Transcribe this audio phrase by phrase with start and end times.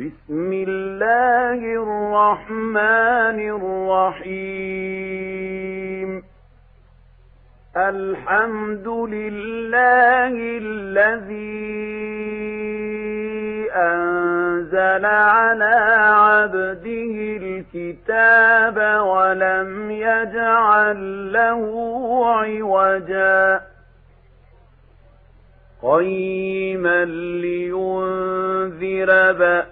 [0.00, 3.38] بسم الله الرحمن
[4.20, 6.22] الرحيم.
[7.76, 11.72] الحمد لله الذي
[13.72, 15.74] أنزل على
[16.08, 21.62] عبده الكتاب ولم يجعل له
[22.36, 23.60] عوجا.
[25.82, 27.04] قيما
[27.44, 29.71] لينذر بأسا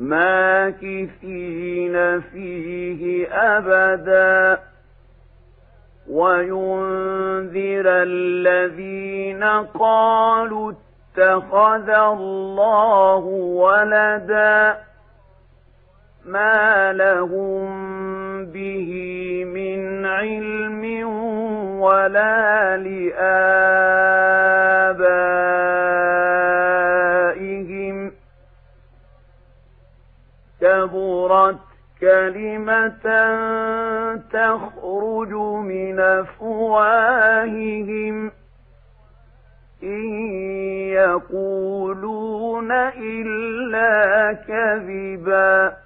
[0.00, 4.58] ماكثين فيه أبدا.
[6.10, 9.44] وينذر الذين
[9.78, 14.76] قالوا اتخذ الله ولدا.
[16.26, 17.68] ما لهم
[18.44, 18.90] به
[19.44, 21.08] من علم
[21.80, 23.18] ولا لآبائهم.
[30.60, 31.58] كبرت
[32.00, 33.06] كلمة
[34.32, 35.32] تخرج
[35.64, 37.50] من أفواههم.
[39.82, 40.08] إن
[40.88, 45.76] يقولون إلا كذبا.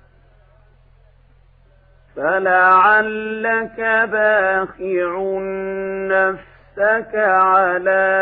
[2.16, 3.80] فلعلك
[4.12, 5.38] باخع
[6.08, 8.12] نفسك على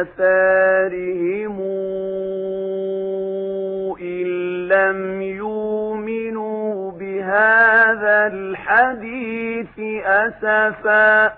[0.00, 1.27] آثارهم.
[8.78, 11.32] الحديث أسفا.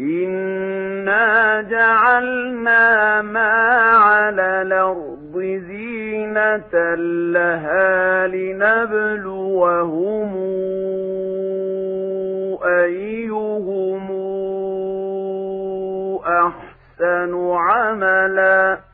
[0.00, 3.52] إنا جعلنا ما
[3.96, 5.34] على الأرض
[5.68, 6.94] زينة
[7.32, 9.54] لها لنبلوهم
[12.64, 14.10] أيهم
[16.26, 18.93] أحسن عملا.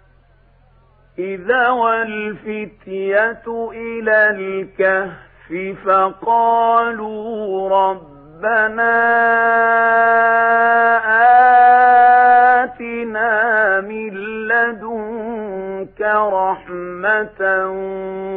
[1.19, 9.01] إذا والفتية إلى الكهف فقالوا ربنا
[12.63, 14.13] آتنا من
[14.47, 16.01] لدنك
[16.33, 17.41] رحمة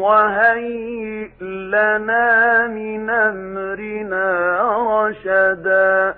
[0.00, 4.58] وهيئ لنا من أمرنا
[4.88, 6.14] رشدا.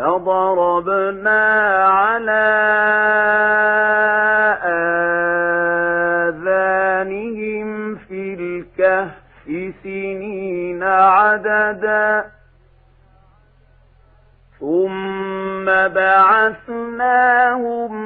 [0.00, 1.42] فضربنا
[1.84, 2.46] على
[6.28, 9.10] آذانهم في الكهف
[9.82, 12.24] سنين عددا.
[14.60, 17.12] ثم بعثناهم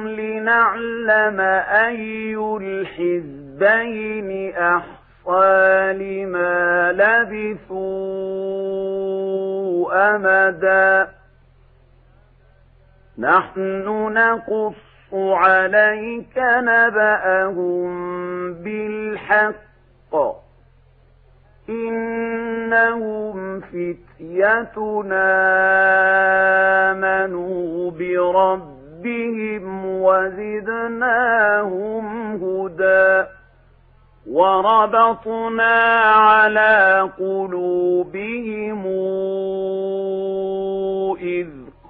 [0.07, 7.95] لنعلم أي الحزبين أحصى لما لبثوا
[10.15, 11.07] أمدا.
[13.19, 14.75] نحن نقص
[15.13, 17.93] عليك نبأهم
[18.53, 20.15] بالحق.
[21.69, 25.31] إنهم فتيتنا
[26.91, 31.25] آمنوا بربهم وزدناهم
[32.35, 33.25] هدى.
[34.29, 38.85] وربطنا على قلوبهم
[41.21, 41.64] إذ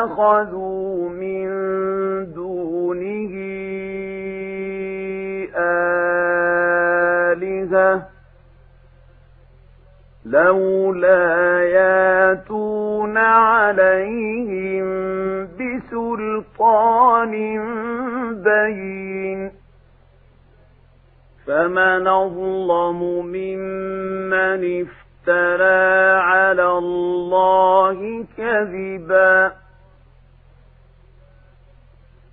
[0.00, 1.46] اتخذوا من
[2.32, 3.32] دونه
[7.30, 8.06] آلهة
[10.24, 14.88] لولا ياتون عليهم
[15.58, 17.32] بسلطان
[18.44, 19.52] بين
[21.46, 29.52] فمن أظلم ممن افترى على الله كذبا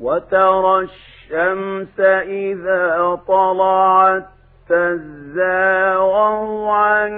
[0.00, 4.24] وترى الشمس إذا طلعت
[4.68, 7.12] تزاور عن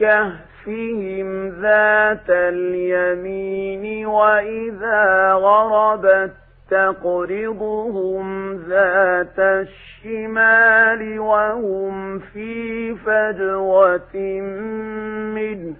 [0.00, 6.32] كهفهم ذات اليمين وإذا غربت
[6.70, 14.16] تقرضهم ذات الشمال وهم في فجوة
[15.34, 15.74] منه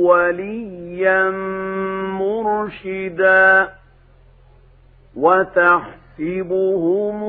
[0.03, 1.31] وليا
[2.21, 3.69] مرشدا
[5.17, 7.23] وتحت تحسبهم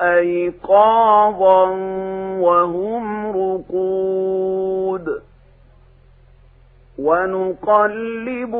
[0.00, 1.64] أيقاظا
[2.40, 5.06] وهم رقود
[7.78, 8.58] ونقلبهم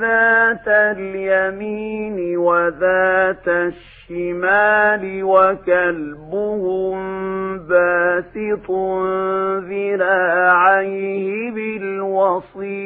[0.00, 6.96] ذات اليمين وذات الشمال وكلبهم
[7.58, 8.70] باسط
[9.70, 12.84] ذراعيه بالوصيد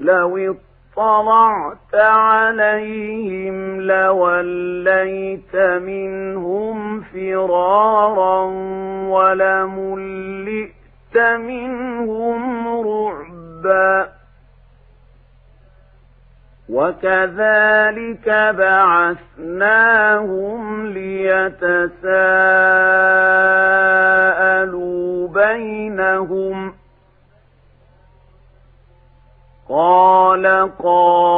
[0.00, 0.56] لو
[0.96, 8.44] اطلعت عليهم لوليت منهم فرارا
[9.08, 10.70] ولملئت
[11.16, 14.08] منهم رعبا.
[16.68, 19.80] وكذلك بعثناهم
[20.86, 22.08] ليتساءلوا
[25.28, 26.79] بينهم
[29.70, 31.30] قال قائل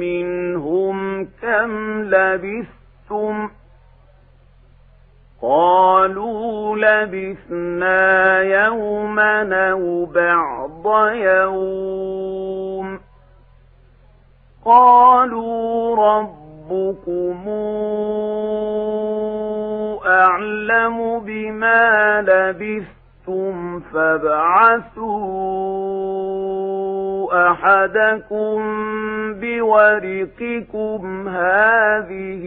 [0.00, 3.50] منهم كم لبثتم؟
[5.42, 13.00] قالوا لبثنا يوما أو بعض يوم.
[14.64, 17.48] قالوا ربكم
[20.06, 22.95] أعلم بما لبثتم.
[23.26, 25.16] شئتم فابعثوا
[27.50, 28.56] أحدكم
[29.40, 32.44] بورقكم هذه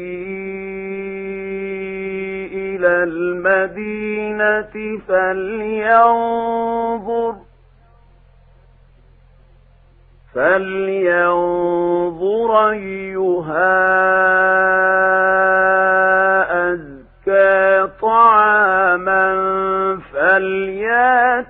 [2.53, 6.55] إلى المدينة فلينظر
[11.29, 11.69] فلينظر
[12.69, 13.79] أيها
[16.71, 19.29] أزكى طعاما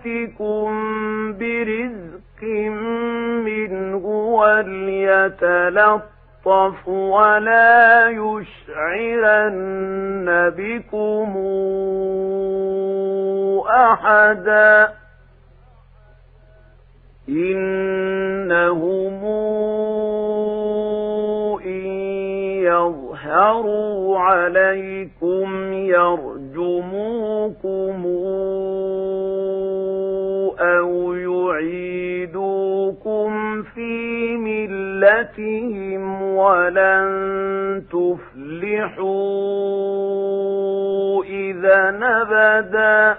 [0.10, 0.70] فلياتكم
[1.40, 2.44] برزق
[3.46, 4.06] منه
[5.30, 6.08] وليتلطف
[6.88, 9.48] ولا يشعرن
[10.58, 11.38] بكم
[13.70, 14.94] أحدا
[17.30, 19.26] إنهم
[21.66, 21.86] إن
[22.64, 27.00] يظهروا عليكم يرجموكم
[35.10, 39.10] ملتهم ولن تفلحوا
[41.24, 43.18] إذا نبدا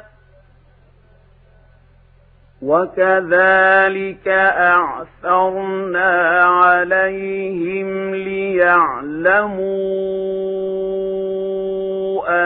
[2.62, 9.68] وكذلك أعثرنا عليهم ليعلموا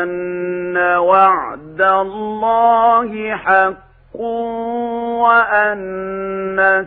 [0.03, 4.21] أن وعد الله حق
[5.21, 6.87] وأن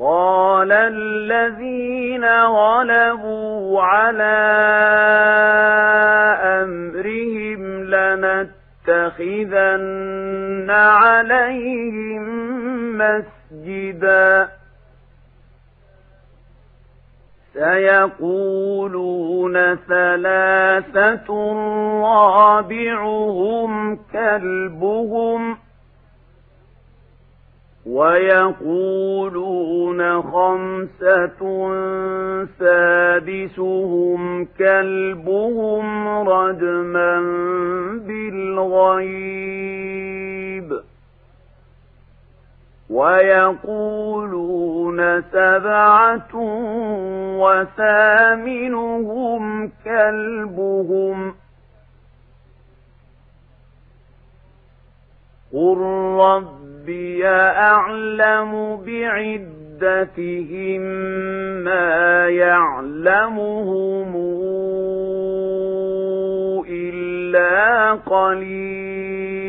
[0.00, 4.40] قال الذين غلبوا على
[6.62, 7.84] أمرهم
[8.86, 9.60] لنتخذن
[10.70, 12.24] عليهم
[12.98, 14.48] مسجدا.
[17.54, 18.74] سيقولون
[19.76, 21.28] ثلاثة
[22.02, 25.58] رابعهم كلبهم
[27.90, 29.42] ويقولون
[30.22, 31.40] خمسة
[32.58, 37.20] سادسهم كلبهم رجما
[38.06, 39.50] بالغيب.
[42.90, 44.60] ويقولون
[45.22, 46.34] سبعة
[48.40, 49.42] وثامنهم
[49.84, 51.34] كلبهم
[55.52, 55.78] قل
[56.20, 60.80] ربي أعلم بعدتهم
[61.64, 64.16] ما يعلمهم
[66.68, 69.40] إلا قليل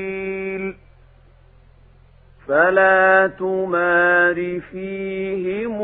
[2.47, 5.81] فلا تمار فيهم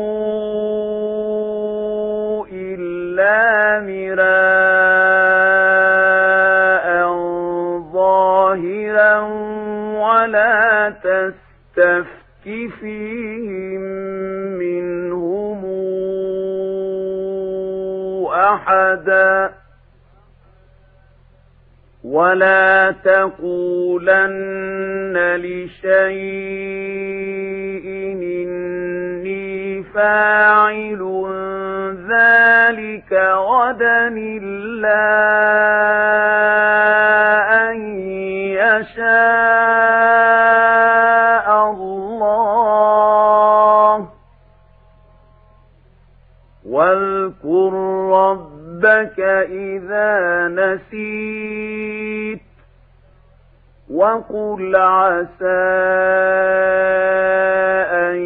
[2.52, 5.47] إلا مراء
[10.28, 12.44] ولا تستفت
[12.80, 13.80] فيهم
[14.58, 15.64] منهم
[18.32, 19.50] أحدا
[22.04, 24.16] ولا تقولن
[25.36, 25.88] لشيء
[28.24, 31.02] إني فاعل
[32.08, 35.97] ذلك غدا إلا
[49.42, 52.40] إذا نسيت
[53.90, 55.68] وقل عسى
[57.90, 58.16] أن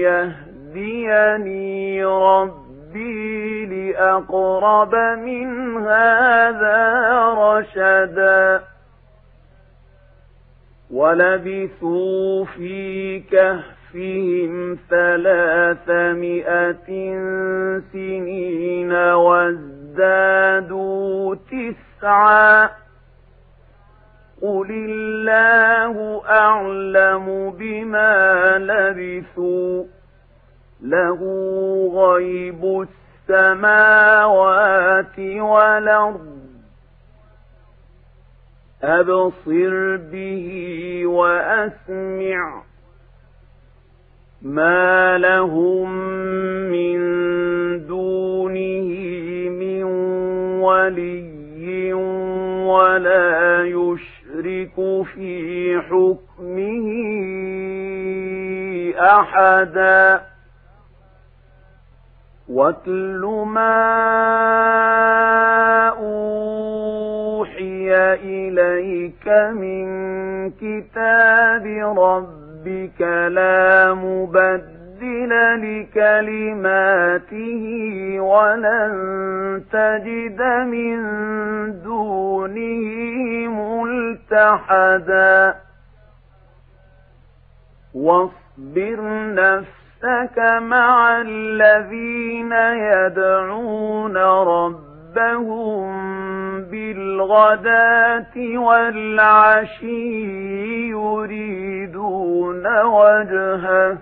[0.00, 7.02] يهديني ربي لأقرب من هذا
[7.38, 8.60] رشدا
[10.90, 16.86] ولبثوا في كهفهم ثلاثمائة
[17.92, 18.92] سنين
[19.96, 22.70] وازدادوا تسعا.
[24.42, 29.84] قل الله أعلم بما لبثوا.
[30.82, 31.20] له
[31.94, 32.86] غيب
[33.30, 36.36] السماوات والأرض.
[38.82, 42.62] أبصر به وأسمع.
[44.42, 45.90] ما لهم
[46.70, 46.98] من
[47.86, 49.05] دونه
[50.66, 51.92] ولي
[52.66, 54.74] ولا يشرك
[55.14, 56.86] في حكمه
[59.00, 60.20] أحدا.
[62.48, 63.76] واتل ما
[65.88, 69.86] أوحي إليك من
[70.50, 71.66] كتاب
[71.98, 74.75] ربك لا مبدل
[75.64, 77.16] لكلماته
[78.20, 78.92] ولن
[79.72, 80.98] تجد من
[81.82, 82.84] دونه
[84.32, 85.54] ملتحدا
[87.94, 89.00] واصبر
[89.34, 95.86] نفسك مع الذين يدعون ربهم
[96.70, 100.16] بالغداة والعشي
[100.90, 103.98] يريدون وجهه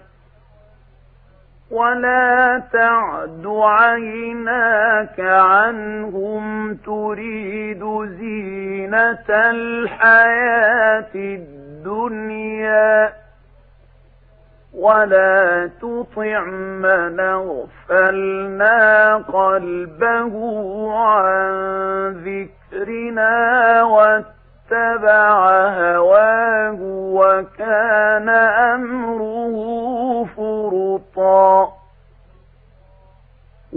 [1.74, 7.84] ولا تعد عيناك عنهم تريد
[8.18, 13.12] زينة الحياة الدنيا
[14.74, 16.44] ولا تطع
[16.84, 20.34] من اغفلنا قلبه
[20.94, 21.50] عن
[22.10, 23.82] ذكرنا
[24.70, 29.56] واتبع هواه وكان أمره
[30.36, 31.72] فرطا.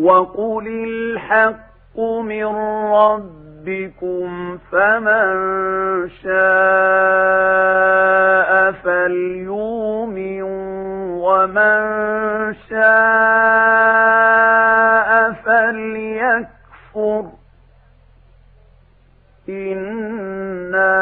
[0.01, 2.45] وقل الحق من
[2.85, 6.37] ربكم فمن شاء
[8.71, 10.41] فليؤمن
[11.21, 11.81] ومن
[12.69, 12.87] شاء
[15.45, 17.25] فليكفر.
[19.49, 20.97] إنا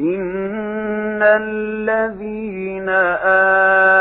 [0.01, 3.94] إن الذين آمنوا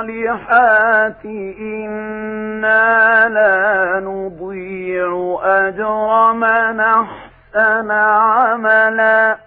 [0.00, 1.24] الصالحات
[1.60, 9.38] إنا لا نضيع أجر من أحسن عملا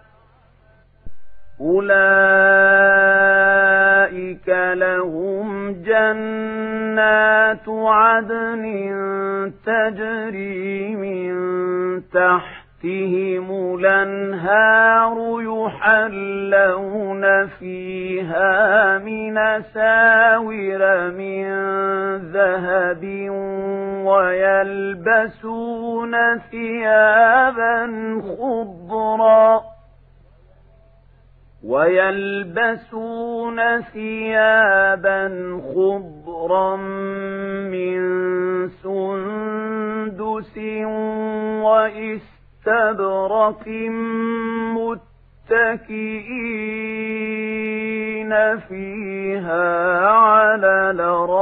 [1.62, 1.94] أولئك
[4.74, 8.64] لهم جنات عدن
[9.66, 11.34] تجري من
[12.84, 21.46] تحتهم الأنهار يحلون فيها من ساور من
[22.32, 23.04] ذهب
[24.06, 26.14] ويلبسون
[26.52, 27.88] ثيابا
[28.22, 29.62] خضرا
[31.66, 35.28] ويلبسون ثيابا
[35.76, 36.76] خضرا
[37.72, 38.04] من
[38.70, 40.58] سندس
[42.68, 43.68] واستبرق
[44.78, 45.80] متكئين
[48.60, 51.34] فيها على الأرائك.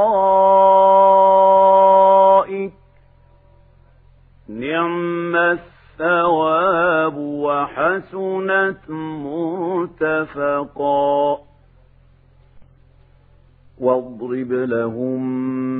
[4.48, 8.90] نعم الثواب وحسنت
[10.10, 11.38] مرتفقا.
[13.80, 15.22] واضرب لهم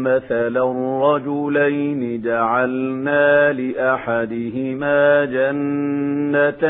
[0.03, 6.69] مثلا رجلين جعلنا لأحدهما جنتين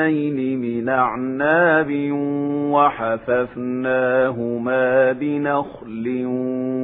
[0.61, 2.11] من أعناب
[3.52, 4.32] وحففناهما
[5.12, 6.24] بنخل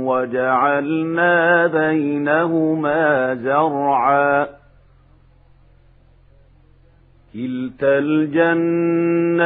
[0.07, 4.58] وجعلنا بينهما زرعا
[7.39, 9.41] كلتا الجنتين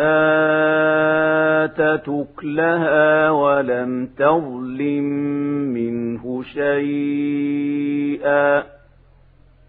[0.00, 5.04] آتت أكلها ولم تظلم
[5.74, 8.62] منه شيئا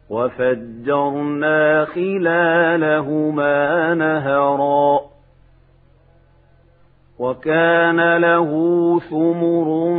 [0.09, 4.99] وفجرنا خلالهما نهرا
[7.19, 8.49] وكان له
[9.09, 9.93] ثمر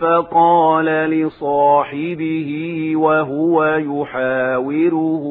[0.00, 2.50] فقال لصاحبه
[2.96, 5.24] وهو يحاوره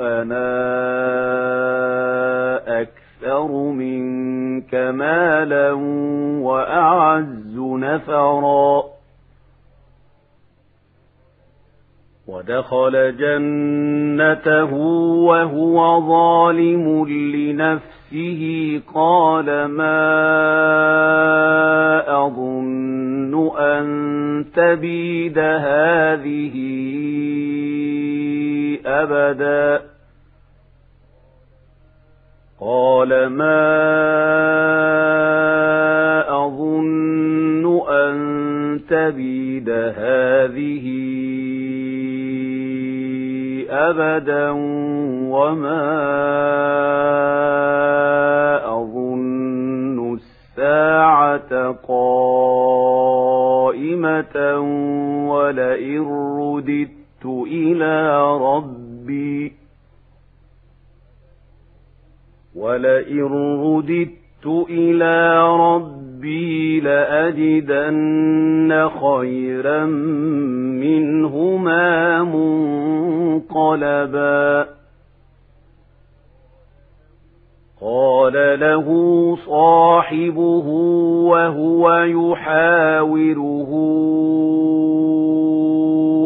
[0.00, 0.60] أنا
[2.80, 5.72] أكثر منك مالا
[6.42, 8.82] وأعز نفرا.
[12.26, 14.74] ودخل جنته
[15.24, 18.80] وهو ظالم لنفسه.
[18.94, 20.16] قال ما
[22.26, 26.56] أظن أن تبيد هذه
[28.86, 29.89] أبدا.
[32.70, 33.66] قال ما
[36.46, 38.16] أظن أن
[38.88, 40.86] تبيد هذه
[43.70, 44.50] أبدا
[45.30, 45.90] وما
[48.80, 53.10] أظن الساعة قائمة
[55.30, 56.06] ولئن
[56.38, 58.79] رددت إلى ربي
[62.60, 63.22] ولئن
[63.64, 68.30] رددت إلى ربي لأجدن
[69.00, 69.84] خيرا
[70.84, 72.22] منهما
[73.42, 74.66] منقلبا
[77.80, 78.86] قال له
[79.46, 80.66] صاحبه
[81.30, 83.70] وهو يحاوره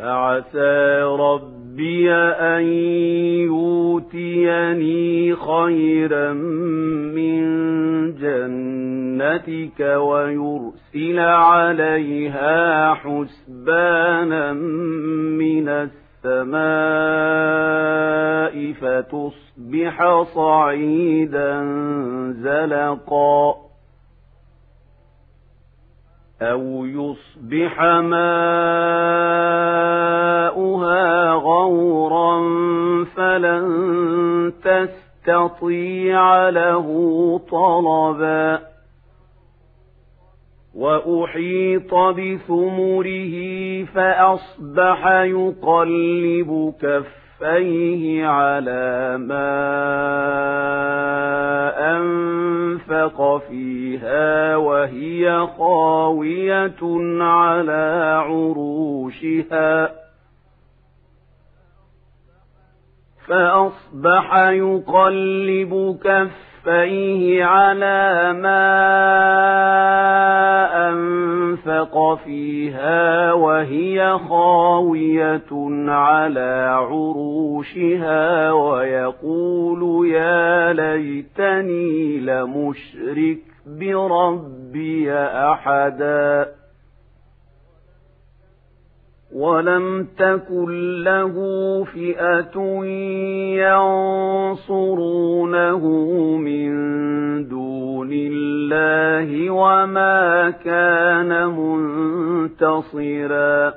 [0.00, 2.62] فعسى ربي أن
[3.52, 6.32] يؤتيني خيرا
[7.12, 7.40] من
[8.14, 16.60] جنتك ويرسل عليها حسبانا من السماء
[18.72, 21.62] فتصبح صعيدا
[22.30, 23.69] زلقا
[26.42, 28.20] أو يصبح ماؤها
[31.32, 32.40] غورا
[33.04, 36.86] فلن تستطيع له
[37.50, 38.70] طلبا
[40.74, 43.34] وأحيط بثمره
[43.84, 46.74] فأصبح يقلب
[47.40, 49.50] كفيه على ما
[51.96, 56.82] أنفق فيها وهي خاوية
[57.22, 59.90] على عروشها.
[63.26, 66.49] فأصبح يقلب كفيه
[67.42, 68.66] على ما
[70.88, 75.50] أنفق فيها وهي خاوية
[75.88, 85.12] على عروشها ويقول يا ليتني لمشرك بربي
[85.52, 86.59] أحدا
[89.32, 91.34] ولم تكن له
[91.84, 92.60] فئة
[94.60, 95.86] ينصرونه
[96.36, 96.70] من
[97.48, 101.46] دون الله وما كان
[102.40, 103.74] منتصرا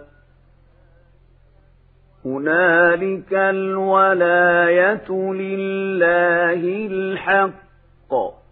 [2.26, 8.43] هنالك الولاية لله الحق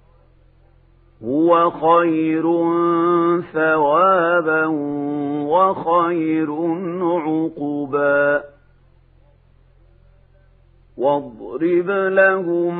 [1.25, 2.43] هو خير
[3.53, 4.65] ثوابا
[5.45, 6.49] وخير
[7.01, 8.43] عقبا.
[10.97, 12.73] واضرب لهم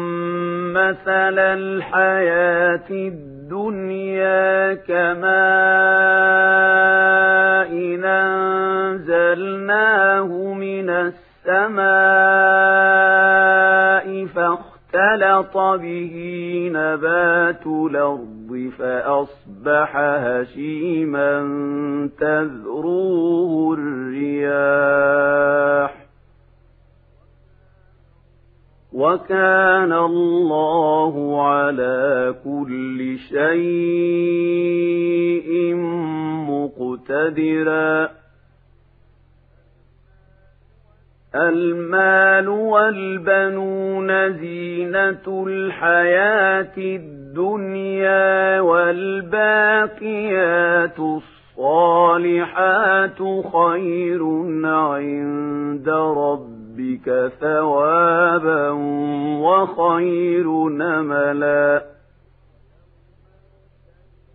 [0.74, 5.32] مثل الحياة الدنيا كماء
[9.02, 11.92] أنزلناه من السماء
[14.26, 16.16] فاختلط به
[16.74, 18.31] نبات الأرض.
[18.78, 21.40] فأصبح هشيما
[22.20, 25.22] تذروه الرياح
[28.94, 34.62] وكان الله على كل شيء
[36.50, 38.10] مقتدرا
[41.36, 47.21] المال والبنون زينة الحياة الدنيا
[48.62, 49.80] والباقيات
[51.60, 53.20] الصالحات
[53.54, 54.24] خير
[54.66, 58.70] عند ربك ثوابا
[59.42, 61.92] وخير نملا.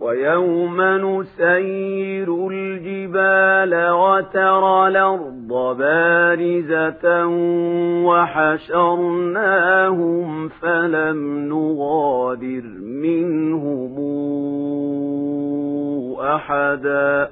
[0.01, 7.27] ويوم نسير الجبال وترى الأرض بارزة
[8.07, 9.29] وحشرناهم
[10.49, 13.95] فلم نغادر منهم
[16.21, 17.31] أحدا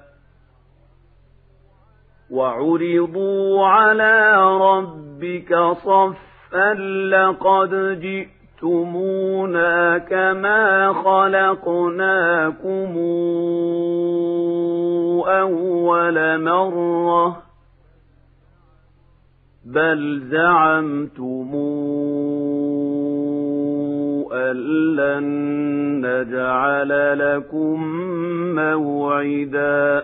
[2.31, 6.75] وعرضوا على ربك صفا
[7.11, 12.97] لقد جئت جئتمونا كما خلقناكم
[15.29, 17.43] أول مرة
[19.65, 21.51] بل زعمتم
[24.35, 24.57] أن
[24.97, 25.25] لن
[26.07, 27.85] نجعل لكم
[28.55, 30.04] موعداً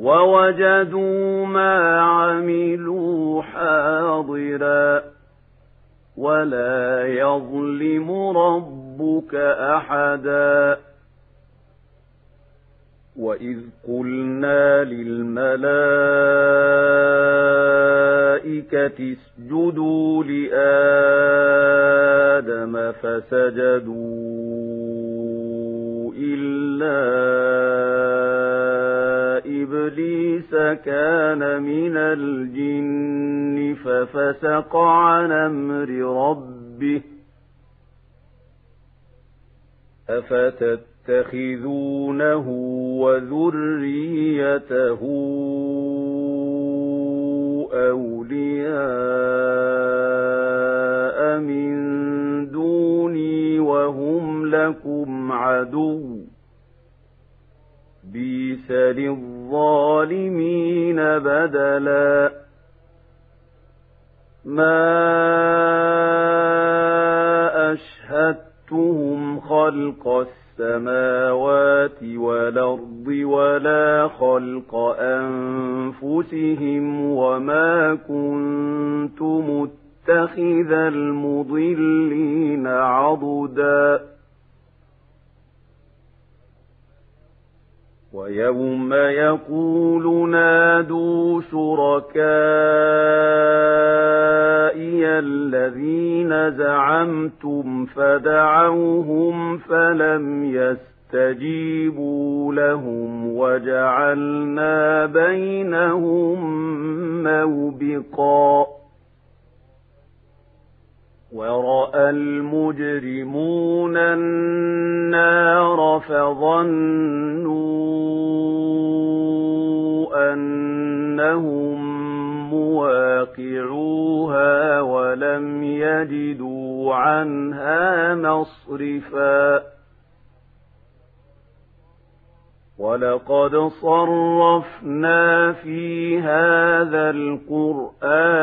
[0.00, 5.02] ووجدوا ما عملوا حاضرا
[6.16, 9.34] ولا يظلم ربك
[9.74, 10.78] أحدا
[13.18, 15.56] وإذ قلنا للملائكة
[19.12, 20.58] اسجدوا لآدم
[22.92, 24.38] فسجدوا
[26.18, 26.98] إلا
[29.46, 30.50] إبليس
[30.84, 35.88] كان من الجن ففسق عن أمر
[36.28, 37.02] ربه
[41.08, 42.48] أفتتخذونه
[43.00, 44.98] وذريته
[47.72, 48.78] أولياء
[51.38, 51.78] من
[52.50, 56.18] دوني وهم لكم عدو.
[58.12, 59.36] بيس للظالمين
[60.96, 62.32] بدلا.
[64.44, 64.98] ما
[67.72, 70.97] أشهدتهم خلق السماوات
[76.27, 76.66] أنفسهم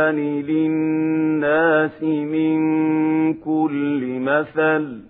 [0.10, 2.60] القرآن للناس من
[3.34, 5.02] كل مثل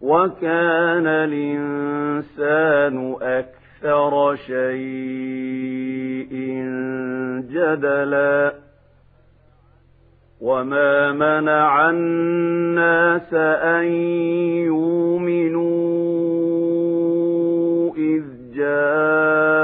[0.00, 6.32] وكان الإنسان أكثر شيء
[7.50, 8.54] جدلا
[10.40, 13.84] وما منع الناس أن
[14.66, 15.80] يؤمنوا
[18.54, 19.59] جاءهم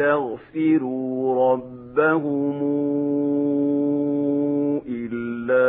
[0.00, 2.62] ويستغفروا ربهم
[4.88, 5.66] إلا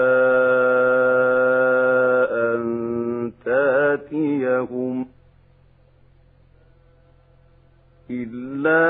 [2.54, 5.08] أن تاتيهم
[8.10, 8.88] إلا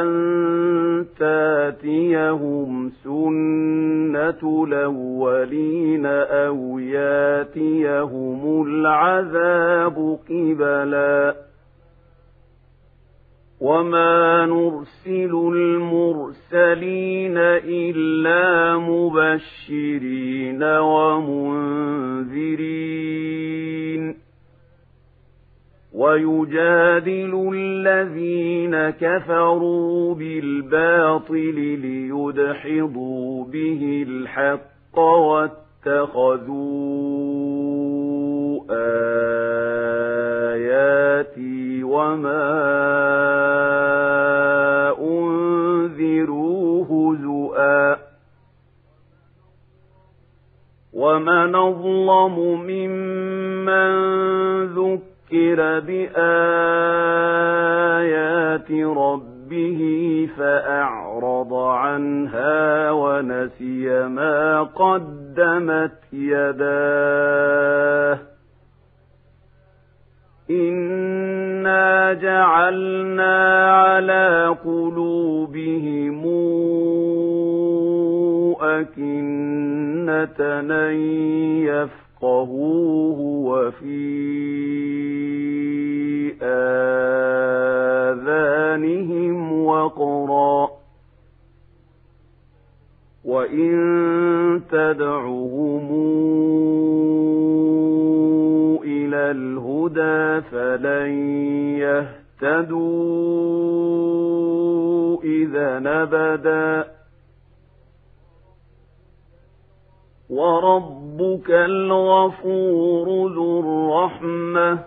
[0.00, 0.08] أن
[1.18, 11.41] تاتيهم سنة الأولين أو ياتيهم العذاب قبلا
[13.62, 21.92] وما نرسل المرسلين إلا مبشرين ومنذرين
[25.94, 36.52] ويجادل الذين كفروا بالباطل ليدحضوا به الحق واتخذوا
[40.52, 42.52] آياتي وما
[45.00, 47.96] أنذروا هزؤا
[50.92, 53.92] ومن أظلم ممن
[54.66, 56.22] ذكر بآيات
[58.72, 59.80] ربه
[60.38, 67.52] فأعرض عنها ونسي ما قدمت يداه
[70.60, 76.22] إنا جعلنا على قلوبهم
[78.60, 80.28] أكنا
[80.70, 80.94] أن
[81.66, 84.12] يفقهوه وفي
[88.72, 90.68] آذانهم وقرا
[93.24, 93.72] وإن
[94.70, 95.88] تدعهم
[99.12, 101.10] إلى الهدى فلن
[102.40, 102.82] يهتدوا
[105.24, 106.84] إذا نبدا.
[110.30, 114.78] وربك الغفور ذو الرحمة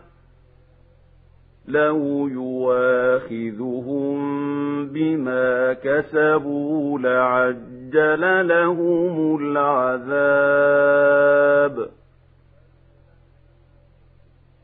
[1.68, 4.16] لو يواخذهم
[4.88, 10.46] بما كسبوا لعجل لهم العذاب.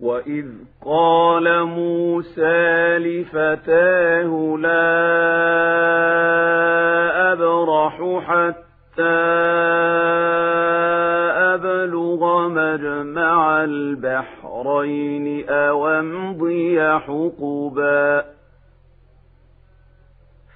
[0.00, 0.46] وإذ
[0.84, 4.88] قال موسى لفتاه لا
[7.32, 8.68] أبرح حتى
[12.48, 18.24] مجمع البحرين أو امضي حقبا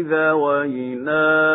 [0.00, 1.48] إذا وينا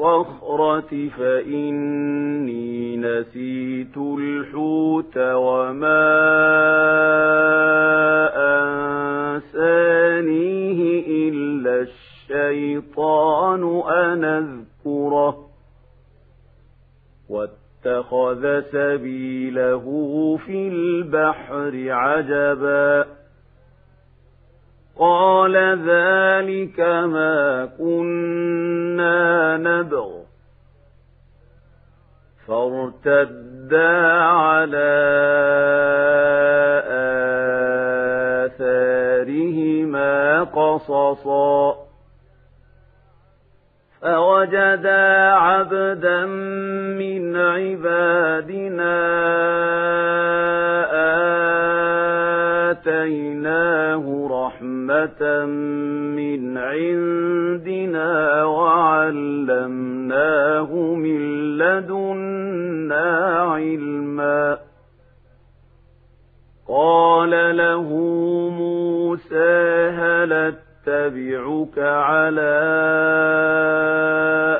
[0.00, 6.10] الصخرة فإني نسيت الحوت وما
[9.36, 10.80] أنسانيه
[11.28, 11.86] إلا
[12.30, 15.46] الشيطان أن أذكره
[17.28, 19.84] واتخذ سبيله
[20.46, 23.06] في البحر عجبا
[25.00, 30.10] قال ذلك ما كنا نبغ.
[32.48, 34.92] فارتدا على
[38.46, 41.90] آثارهما قصصا.
[44.02, 46.26] فوجدا عبدا
[46.98, 48.96] من عبادنا
[52.70, 54.19] آتيناه
[54.60, 55.46] رحمة
[56.16, 59.94] من عندنا وعلمناه
[60.94, 61.20] من
[61.58, 64.58] لدنا علما
[66.68, 67.88] قال له
[68.58, 72.60] موسى هل اتبعك على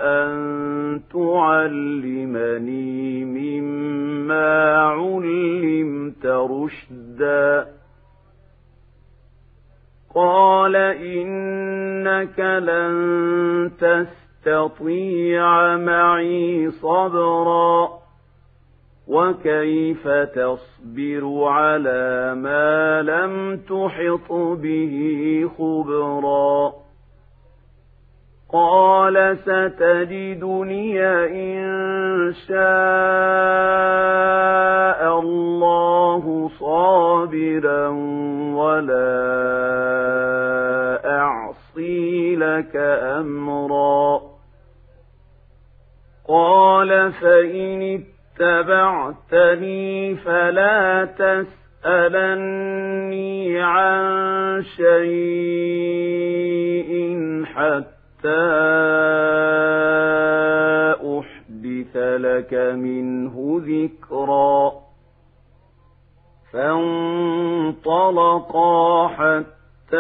[0.04, 0.30] أن
[1.12, 7.79] تعلمني مما علمت رشدا
[10.14, 17.88] قال إنك لن تستطيع معي صبرا
[19.08, 26.72] وكيف تصبر على ما لم تحط به خبرا
[28.52, 32.60] قال ستجدني إن شاء
[35.20, 37.88] الله صابرا
[38.54, 39.20] ولا
[41.04, 42.76] أعصي لك
[43.20, 44.20] أمرا
[46.28, 48.00] قال فإن
[48.40, 51.04] اتبعتني فلا
[51.84, 55.90] تسألني عن شيء
[57.44, 57.89] حتى
[61.18, 64.72] أحدث لك منه ذكرا
[67.82, 69.96] فانطلقا حتى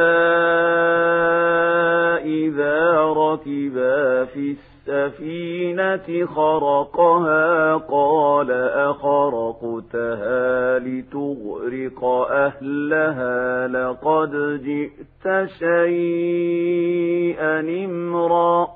[2.24, 4.56] إذا ركبا في
[4.88, 8.50] السفينة خرقها قال
[8.90, 18.68] أخرقتها لتغرق أهلها لقد جئت شيئا إمرا.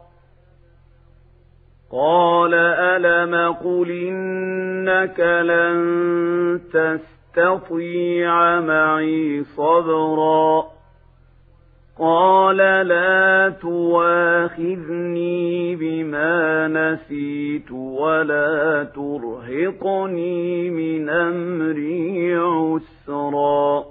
[1.92, 10.73] قال ألم قل إنك لن تستطيع معي صبرا.
[11.98, 15.36] قال لا تواخذني
[15.76, 23.84] بما نسيت ولا ترهقني من أمري عسرا.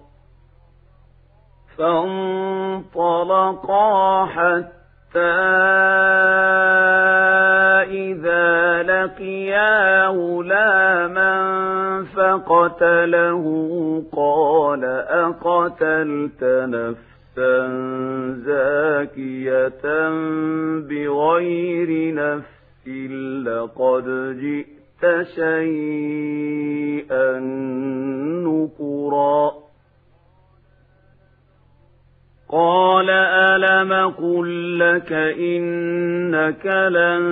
[1.78, 3.45] فانطلقا
[4.26, 4.84] حتى
[7.84, 11.34] إذا لقيا غلاما
[12.16, 13.43] فقتله
[14.16, 17.14] قال أقتلت نفسا
[18.32, 19.84] زاكية
[20.80, 22.88] بغير نفس
[23.47, 27.39] لقد جئت شيئا
[28.45, 29.51] نكرا.
[32.49, 37.24] قال ألم قل لك إنك لن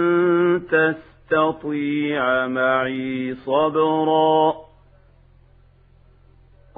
[0.71, 4.61] تستطيع معي صبرا؟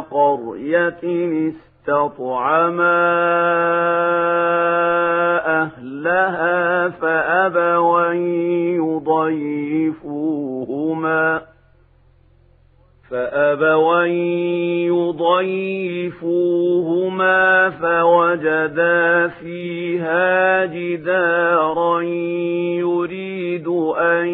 [0.00, 1.02] قرية
[1.48, 3.06] استطعما
[5.46, 8.12] أهلها فأبوا
[9.96, 11.42] يضيفوهما
[13.10, 14.04] فأبوا
[16.16, 22.00] يضيفوهما فوجدا فيها جدارا
[22.80, 23.68] يريد
[23.98, 24.26] أن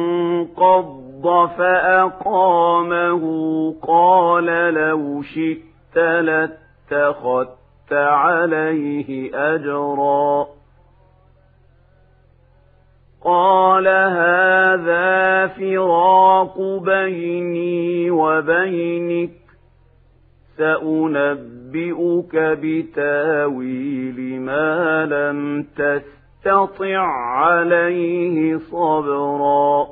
[0.00, 1.00] ينقض
[1.58, 2.29] فأقامه
[5.94, 10.46] شئت لاتخذت عليه أجرا.
[13.24, 19.30] قال هذا فراق بيني وبينك
[20.56, 26.98] سأنبئك بتاويل ما لم تستطع
[27.36, 29.86] عليه صبرا.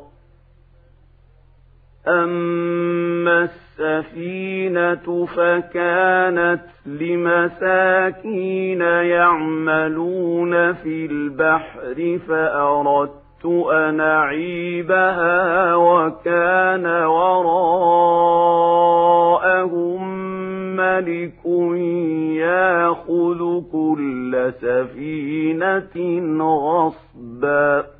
[2.08, 3.48] أما
[3.78, 17.58] السفينة فكانت لمساكين يعملون في البحر فأردت أن أعيبها وكان وراءهم
[20.76, 21.44] ملك
[22.36, 25.96] ياخذ كل سفينة
[26.44, 27.97] غصباً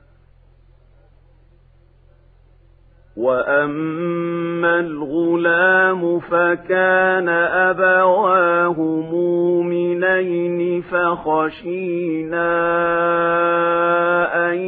[3.18, 8.80] وأما الغلام فكان أبواه
[9.12, 12.48] مؤمنين فخشينا
[14.50, 14.58] أن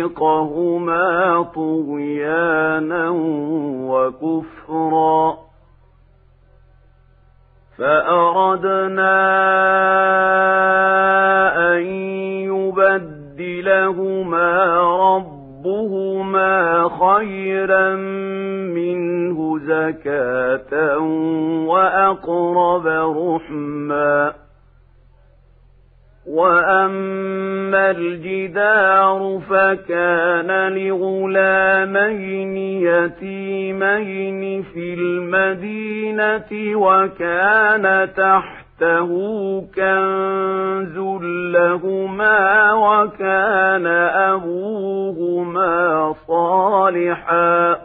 [0.00, 1.06] يرهقهما
[1.54, 3.10] طغيانا
[3.90, 5.36] وكفرا
[7.78, 9.20] فأردنا
[17.20, 17.96] خيرا
[18.74, 20.98] منه زكاة
[21.68, 24.32] وأقرب رحما
[26.26, 32.56] وأما الجدار فكان لغلامين
[32.86, 39.12] يتيمين في المدينة وكان تحت تحته
[39.76, 40.98] كنز
[41.52, 43.86] لهما وكان
[44.32, 47.76] أبوهما صالحا.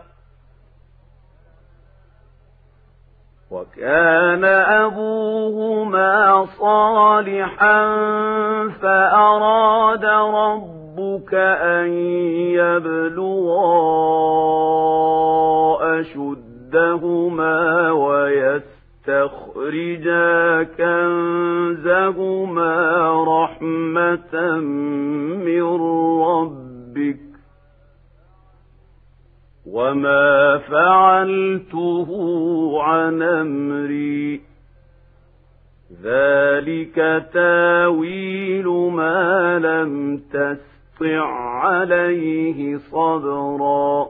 [3.52, 4.43] وكان
[4.84, 7.88] أبوهما صالحا
[8.82, 11.88] فأراد ربك أن
[12.56, 13.76] يبلغا
[16.00, 18.74] أشدهما ويسرا
[19.08, 22.34] تخرجا كنزهما
[23.24, 24.60] رحمة
[25.45, 25.64] من
[26.22, 27.20] ربك
[29.68, 32.10] وما فعلته
[32.84, 34.41] عن أمري
[36.03, 41.26] ذلك تاويل ما لم تسطع
[41.60, 44.10] عليه صبرا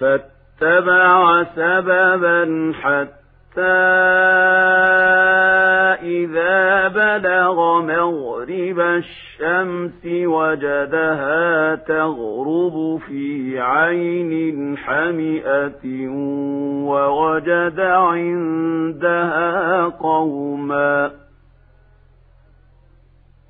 [0.00, 3.84] فاتبع سببا حتى
[6.02, 16.08] إذا بلغ مغرب الشمس وجدها تغرب في عين حمئة
[16.88, 21.10] ووجد عندها قوما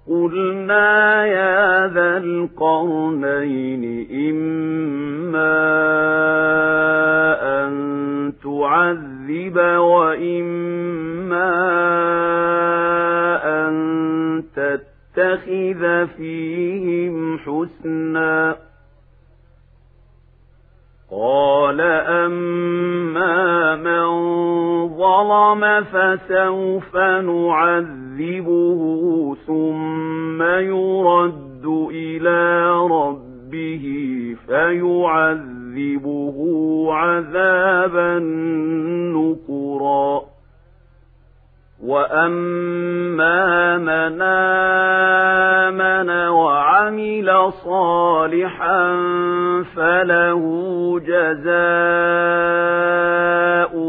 [0.09, 3.85] قلنا يا ذا القرنين
[4.31, 5.65] إما
[7.43, 7.73] أن
[8.45, 11.55] تعذب وإما
[13.45, 13.75] أن
[14.57, 18.64] تتخذ فيهم حسنا
[21.21, 24.07] قال أما من
[24.89, 28.81] ظلم فسوف نعذبه
[29.47, 33.85] ثم يرد إلى ربه
[34.47, 36.37] فيعذبه
[36.93, 38.19] عذابا
[39.15, 40.35] نكرا.
[41.85, 44.23] وأما من
[46.85, 48.97] وعمل صالحا
[49.77, 50.43] فله
[51.01, 51.55] جزاء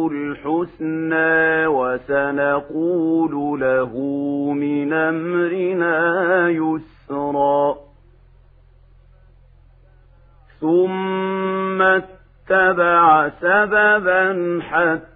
[0.08, 3.94] الحسنى وسنقول له
[4.54, 6.00] من أمرنا
[6.50, 7.76] يسرا
[10.62, 15.16] ثم اتبع سببا حتى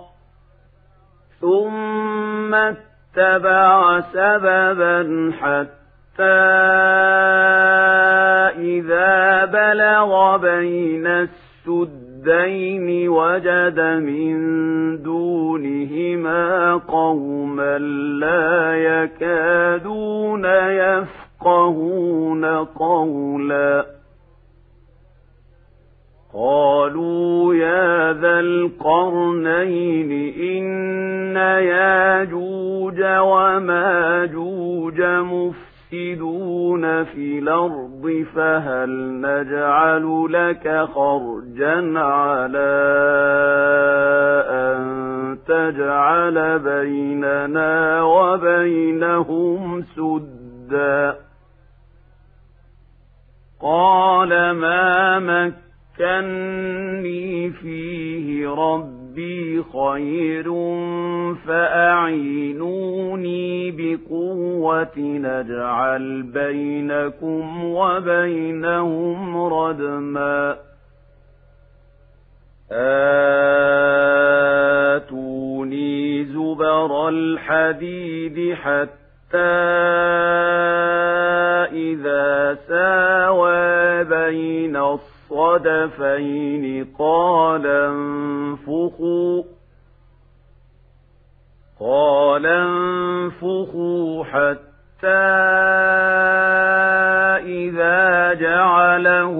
[1.41, 6.41] ثم اتبع سببا حتى
[8.59, 14.37] إذا بلغ بين السدين وجد من
[15.03, 17.77] دونهما قوما
[18.19, 20.45] لا يكادون
[21.45, 23.85] يفقهون قولا
[26.33, 30.11] قالوا يا ذا القرنين
[30.41, 38.89] إن ياجوج وماجوج مفسدون في الأرض فهل
[39.21, 42.71] نجعل لك خرجا على
[44.49, 51.15] أن تجعل بيننا وبينهم سدا
[53.61, 60.43] قال ما مكن مكني فيه ربي خير
[61.47, 62.91] فأعينوني
[63.71, 70.57] بقوة نجعل بينكم وبينهم ردما.
[74.91, 79.37] آتوني زبر الحديد حتى
[81.73, 89.43] إذا ساوى بين الصلاة الصدفين قال انفخوا
[91.79, 95.07] قال انفخوا حتى
[97.47, 99.35] إذا جعله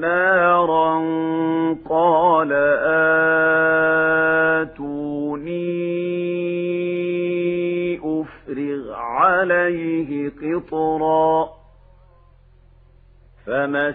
[0.00, 0.98] نارا
[1.88, 2.52] قال
[4.62, 5.54] آتوني
[7.98, 11.48] أفرغ عليه قطرا
[13.46, 13.94] فما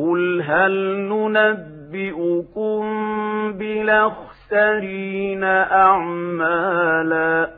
[0.00, 0.72] قل هل
[1.08, 2.80] ننبئكم
[3.52, 7.50] بالأخسرين أعمالا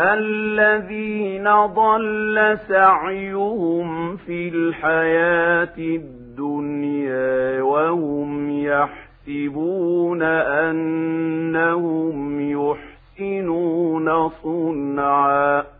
[0.00, 10.22] الذين ضل سعيهم في الحياة الدنيا وهم يحسبون
[11.32, 15.79] أنهم يحسنون صنعا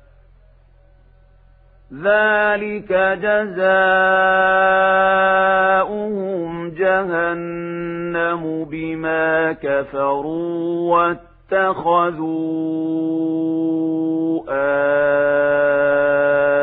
[1.93, 3.71] ذلك جزاؤهم
[6.69, 10.91] جهنم بما كفروا
[11.51, 12.31] واتخذوا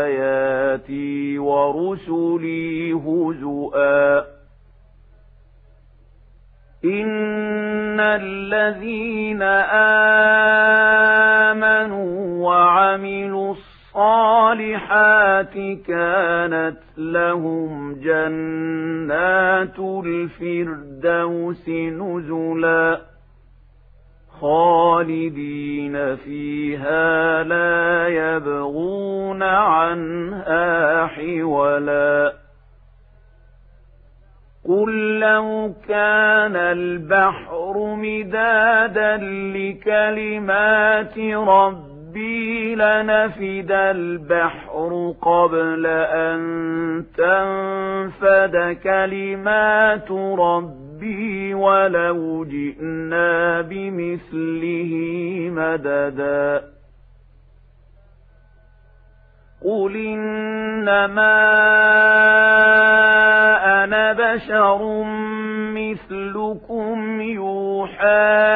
[0.09, 4.18] آياتي ورسلي هزؤا
[6.85, 9.43] إن الذين
[11.53, 13.78] آمنوا وعملوا الصالحات
[15.86, 23.01] كانت لهم جنات الفردوس نزلا
[24.40, 32.32] خالدين فيها لا يبغون عنها حولا.
[34.68, 39.16] قل لو كان البحر مدادا
[39.57, 41.18] لكلمات
[41.49, 46.41] ربي ربي لنفد البحر قبل أن
[47.17, 54.93] تنفد كلمات ربي ولو جئنا بمثله
[55.53, 56.63] مددا
[59.65, 61.39] قل إنما
[63.85, 65.05] أنا بشر
[65.75, 68.49] مثلكم يوحى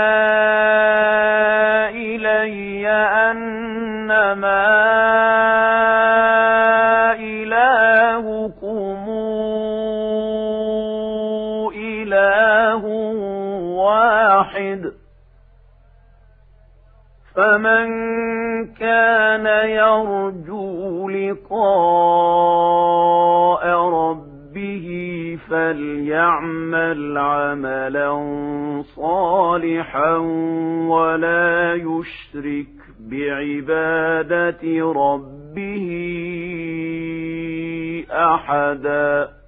[3.32, 4.66] أنما
[7.12, 9.08] إلهكم
[11.76, 12.84] إله
[13.76, 14.92] واحد.
[17.34, 17.86] فمن
[18.74, 21.62] كان يرجو لقاء
[23.88, 24.88] ربه
[25.50, 28.12] فليعمل عملا
[28.96, 30.16] صالحا
[30.88, 32.81] ولا يشرك
[33.12, 35.86] بعبادة ربه
[38.10, 39.41] أحدا.